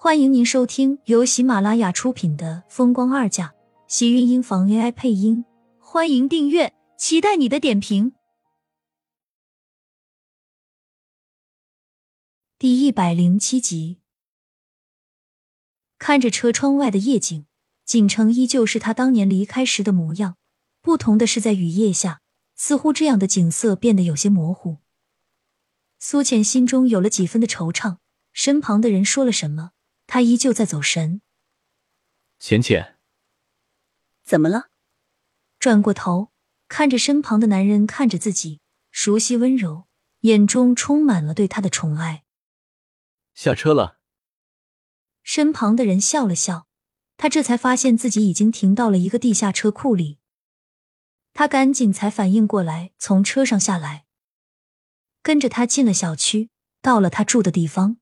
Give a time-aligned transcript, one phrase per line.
[0.00, 3.48] 欢迎您收听由喜马拉雅出品的《风光二嫁》，
[3.88, 5.44] 喜运音房 AI 配音。
[5.80, 8.12] 欢迎订阅，期待你的点评。
[12.60, 13.98] 第一百零七集，
[15.98, 17.46] 看着车窗外的夜景，
[17.84, 20.36] 锦城依旧是他当年离开时的模样，
[20.80, 22.20] 不同的是，在雨夜下，
[22.54, 24.76] 似乎这样的景色变得有些模糊。
[25.98, 27.96] 苏浅心中有了几分的惆怅，
[28.32, 29.72] 身旁的人说了什么？
[30.08, 31.20] 他依旧在走神。
[32.40, 32.98] 浅浅，
[34.24, 34.70] 怎么了？
[35.58, 36.32] 转过头，
[36.66, 38.60] 看着身旁的男人，看着自己，
[38.90, 39.86] 熟悉温柔，
[40.20, 42.24] 眼中充满了对他的宠爱。
[43.34, 43.98] 下车了。
[45.22, 46.66] 身旁的人笑了笑，
[47.18, 50.18] 他这才发现自己已经停到了一个地下车库里。
[51.34, 54.06] 他赶紧才反应过来，从车上下来，
[55.22, 56.48] 跟着他进了小区，
[56.80, 57.98] 到了他住的地方。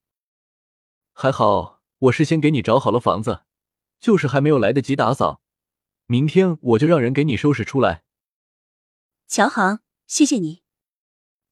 [1.12, 1.75] 还好。
[1.98, 3.42] 我事先给你找好了房子，
[3.98, 5.40] 就是还没有来得及打扫，
[6.06, 8.02] 明天我就让人给你收拾出来。
[9.26, 10.62] 乔航，谢谢你。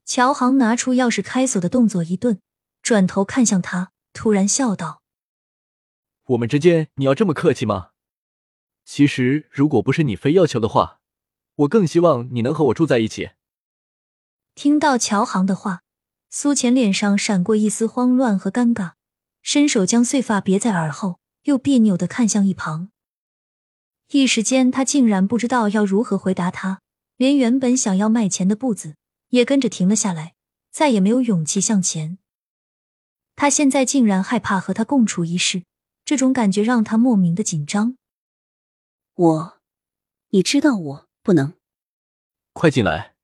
[0.05, 2.41] 乔航拿出钥匙开锁的动作一顿，
[2.83, 5.03] 转头看向他，突然笑道
[6.29, 7.93] ：“我们之间你要这么客气吗？
[8.85, 11.01] 其实如果不是你非要求的话，
[11.55, 13.31] 我更希望你能和我住在一起。”
[14.55, 15.83] 听到乔航的话，
[16.29, 18.93] 苏浅脸上闪过一丝慌乱和尴尬。
[19.45, 22.89] 伸手将碎发别在耳后，又别扭的看向一旁。
[24.09, 26.81] 一时间，他竟然不知道要如何回答他，
[27.19, 28.97] 连原本想要迈前的步子
[29.29, 30.35] 也跟着停了下来，
[30.71, 32.17] 再也没有勇气向前。
[33.37, 35.65] 他现在竟然害怕和他共处一室，
[36.07, 37.99] 这种感觉让他莫名的紧张。
[39.15, 39.59] 我，
[40.31, 41.53] 你知道我不能。
[42.55, 43.15] 快进来。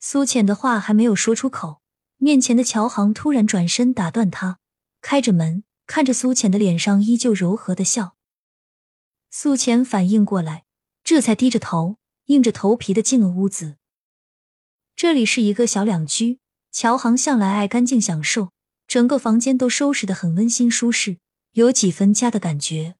[0.00, 1.82] 苏浅的话还没有说出口，
[2.16, 4.58] 面前的乔航突然转身打断他。
[5.04, 8.16] 开着门，看着苏浅的脸上依旧柔和的笑。
[9.30, 10.64] 苏浅反应过来，
[11.04, 13.76] 这才低着头，硬着头皮的进了屋子。
[14.96, 16.40] 这里是一个小两居，
[16.72, 18.52] 乔航向来爱干净享受，
[18.88, 21.18] 整个房间都收拾的很温馨舒适，
[21.52, 22.94] 有几分家的感觉。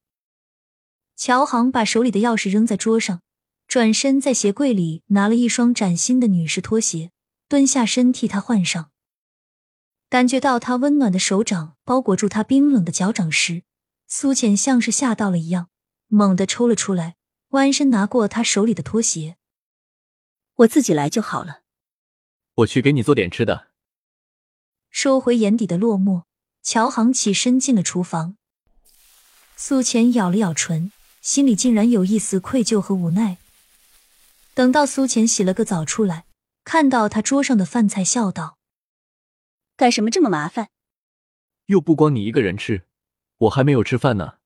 [1.15, 3.23] 乔航把手里的钥匙扔在桌上，
[3.67, 7.09] 转身在鞋柜里拿了一双崭新的女士拖鞋，
[7.49, 8.91] 蹲下身替她换上。
[10.09, 13.63] 感觉到他温暖的手掌包裹住他冰冷的脚掌时，
[14.07, 15.69] 苏浅像是吓到了一样，
[16.07, 17.15] 猛地抽了出来，
[17.49, 19.37] 弯身拿过他手里的拖鞋。
[20.57, 21.61] 我自己来就好了。
[22.55, 23.67] 我去给你做点吃的。
[24.89, 26.23] 收回眼底的落寞，
[26.61, 28.37] 乔航起身进了厨房。
[29.57, 30.91] 苏浅咬了咬唇，
[31.21, 33.37] 心里竟然有一丝愧疚和无奈。
[34.53, 36.25] 等到苏浅洗了个澡出来，
[36.63, 38.54] 看到他桌上的饭菜，笑道。
[39.77, 40.69] 干什么这么麻烦？
[41.65, 42.87] 又不光你一个人吃，
[43.37, 44.37] 我还没有吃饭呢。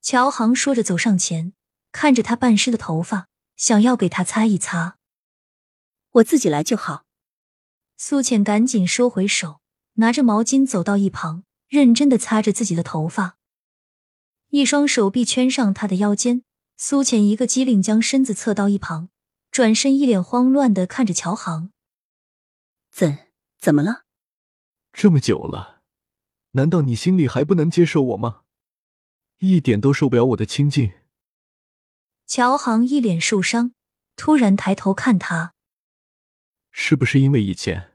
[0.00, 1.52] 乔航说着走上前，
[1.92, 4.98] 看着他半湿的头发，想要给他擦一擦。
[6.12, 7.04] 我自己来就好。
[7.98, 9.60] 苏浅赶紧收回手，
[9.94, 13.36] 拿着毛巾走到一旁，认真的擦着自己的头发，
[14.48, 16.42] 一双手臂圈上他的腰间。
[16.78, 19.10] 苏浅一个机灵，将身子侧到一旁，
[19.50, 21.70] 转身一脸慌乱的看着乔航。
[22.90, 23.18] 怎
[23.58, 24.05] 怎么了？
[24.98, 25.82] 这么久了，
[26.52, 28.44] 难道你心里还不能接受我吗？
[29.40, 30.90] 一点都受不了我的亲近。
[32.26, 33.74] 乔航一脸受伤，
[34.16, 35.52] 突然抬头看他，
[36.70, 37.92] 是不是因为以前？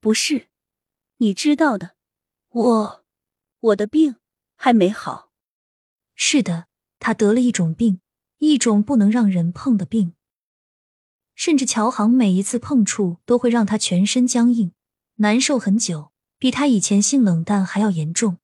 [0.00, 0.48] 不是，
[1.16, 1.96] 你知道的，
[2.50, 3.04] 我
[3.60, 4.16] 我的病
[4.56, 5.32] 还没好。
[6.14, 6.66] 是的，
[6.98, 8.02] 他得了一种病，
[8.36, 10.14] 一种不能让人碰的病，
[11.34, 14.74] 甚至乔航每一次碰触都会让他全身僵硬。
[15.22, 18.38] 难受很久，比他以前性冷淡还要严重。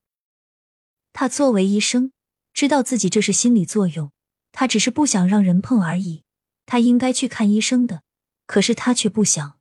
[1.15, 2.13] 他作为医生，
[2.53, 4.13] 知道自己这是心理作用，
[4.53, 6.25] 他只是不想让人碰而已。
[6.67, 8.03] 他应该去看医生的，
[8.45, 9.59] 可是他却不想。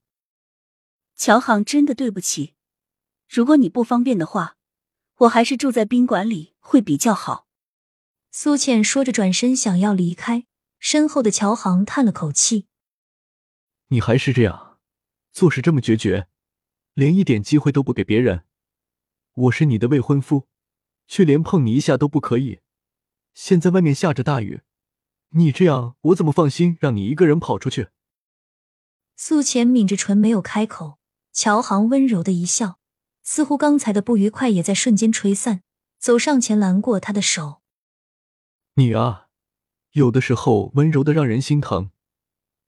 [1.16, 2.56] 乔航，真的对不起。
[3.30, 4.58] 如果你不方便的话，
[5.20, 7.48] 我还是住在宾馆里会比较好。
[8.30, 10.46] 苏倩说着，转身想要离开，
[10.80, 12.68] 身后的乔航叹了口气
[13.88, 14.80] ：“你还是这样，
[15.32, 16.28] 做事这么决绝。”
[16.96, 18.46] 连一点机会都不给别人，
[19.34, 20.48] 我是你的未婚夫，
[21.08, 22.62] 却连碰你一下都不可以。
[23.34, 24.62] 现在外面下着大雨，
[25.32, 27.90] 你这样我怎么放心让你一个人跑出去？
[29.18, 30.98] 素浅抿着唇没有开口，
[31.34, 32.80] 乔航温柔的一笑，
[33.24, 35.64] 似乎刚才的不愉快也在瞬间吹散，
[36.00, 37.62] 走上前拦过他的手。
[38.76, 39.28] 你啊，
[39.92, 41.92] 有的时候温柔的让人心疼，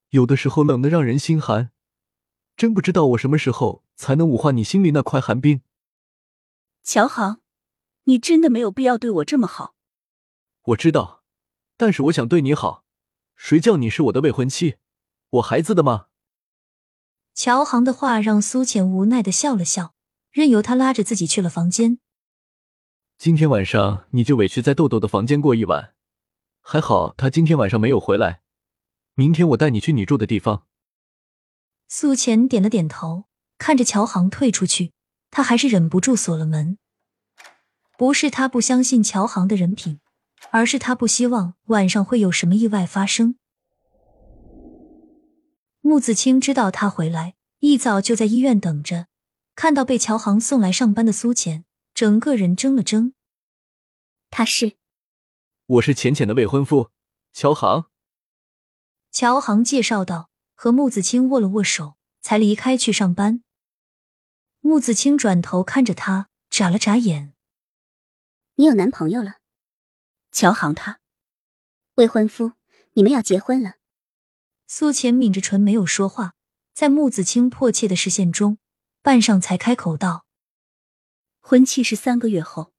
[0.10, 1.72] 有的时候冷的让人心寒。
[2.58, 5.62] 真不知道我什么时候才能捂化你心里那块寒冰。
[6.84, 7.42] 乔航，
[8.04, 9.76] 你真的没有必要对我这么好。
[10.62, 11.24] 我知道，
[11.76, 12.86] 但是我想对你好。
[13.36, 14.78] 谁叫你是我的未婚妻，
[15.30, 16.08] 我孩子的吗？
[17.34, 19.94] 乔航的话让苏浅无奈的笑了笑，
[20.32, 22.00] 任由他拉着自己去了房间。
[23.20, 25.94] 今天晚上你就委屈在豆豆的房间过一晚，
[26.62, 28.42] 还好他今天晚上没有回来。
[29.14, 30.66] 明天我带你去你住的地方。
[31.88, 33.26] 苏浅点了点头，
[33.58, 34.94] 看着乔航退出去，
[35.32, 36.78] 他还是忍不住锁了门。
[37.98, 40.00] 不是他不相信乔航的人品，
[40.52, 43.36] 而是他不希望晚上会有什么意外发生。
[45.82, 49.08] 穆子清知道他回来，一早就在医院等着。
[49.56, 51.66] 看到被乔航送来上班的苏浅，
[51.96, 53.14] 整个人怔了怔。
[54.30, 54.74] 他是，
[55.66, 56.92] 我是浅浅的未婚夫，
[57.34, 57.88] 乔航。
[59.12, 63.42] 乔航介绍道，和穆子清握了握手，才离开去上班。
[64.62, 67.34] 穆子清转头看着他，眨了眨眼
[68.56, 69.38] ：“你有男朋友了？”
[70.32, 71.00] 乔航他
[71.96, 72.54] 未婚夫，
[72.94, 73.76] 你们要结婚了。
[74.68, 76.36] 苏浅抿着唇没有说话，
[76.74, 78.58] 在穆子清迫切的视线中，
[79.02, 80.26] 半晌才开口道
[81.40, 82.74] ：“婚期是三个月后。”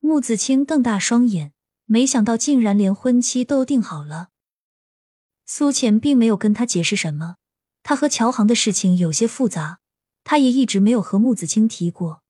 [0.00, 1.52] 穆子清瞪大双眼，
[1.84, 4.30] 没想到竟然连婚期都定好了。
[5.44, 7.36] 苏浅并没有跟他解释什么，
[7.82, 9.78] 他和乔航的事情有些复杂，
[10.28, 12.24] 他也一直没有和穆子清提过。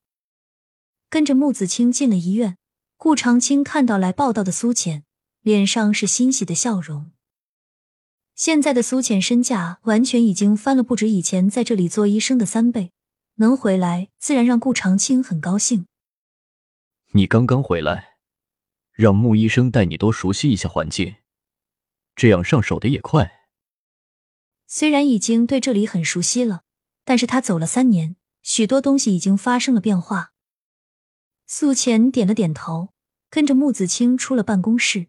[1.09, 2.59] 跟着穆子清进了医院，
[2.99, 5.05] 顾长青看到来报道的苏浅，
[5.41, 7.11] 脸上是欣喜的笑容。
[8.35, 12.93] 现在的苏浅身价完全已经翻了不止以前在这里做医生的三倍，
[13.37, 15.87] 能回来自然让顾长青很高兴。
[17.13, 18.19] 你刚刚回来，
[18.93, 21.15] 让穆医生带你多熟悉一下环境，
[22.15, 23.49] 这样上手的也快。
[24.67, 26.65] 虽然已经对这里很熟悉了，
[27.07, 30.33] 但是他走了三年，许多东西已经发生了变化。
[31.47, 32.91] 苏浅点了点头，
[33.31, 35.07] 跟着穆子清出了办公室，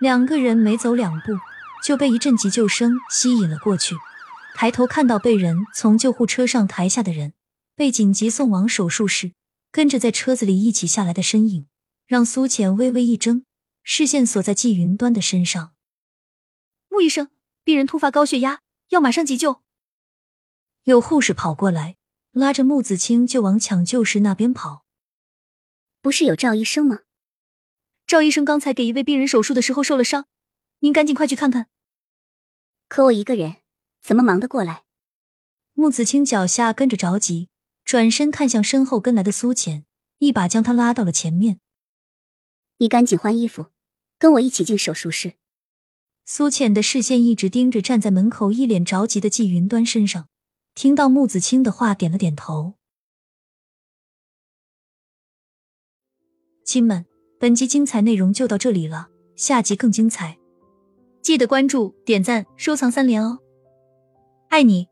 [0.00, 1.32] 两个人没走两步。
[1.80, 3.94] 就被一阵急救声吸引了过去，
[4.56, 7.34] 抬头看到被人从救护车上抬下的人，
[7.76, 9.32] 被紧急送往手术室，
[9.70, 11.68] 跟着在车子里一起下来的身影，
[12.04, 13.44] 让苏浅微微一怔，
[13.84, 15.72] 视线锁在季云端的身上。
[16.88, 17.30] 穆医生，
[17.62, 18.58] 病人突发高血压，
[18.88, 19.62] 要马上急救。
[20.88, 21.96] 有护士跑过来，
[22.32, 24.86] 拉着穆子清就往抢救室那边跑。
[26.00, 27.00] 不是有赵医生吗？
[28.06, 30.26] 赵医生刚才给一位病人手术的时候受了伤。
[30.78, 31.66] 您赶紧快去看看。
[32.88, 33.56] 可我一个人
[34.00, 34.84] 怎么忙得过来？
[35.74, 37.50] 穆子清脚下跟着着急，
[37.84, 39.84] 转身看向身后跟来的苏浅，
[40.20, 41.60] 一把将他拉到了前面。
[42.78, 43.66] 你赶紧换衣服，
[44.18, 45.34] 跟我一起进手术室。
[46.24, 50.30] 苏浅的视线一直盯着站在门口一脸着急的季云端身上，
[50.80, 52.74] 听到木子清的话，点了点头。
[56.64, 57.04] 亲们，
[57.40, 60.38] 本集精彩内容就到这里了，下集更精彩。
[61.20, 63.40] 记得关注、点赞、收藏三连哦，
[64.50, 64.86] 爱你！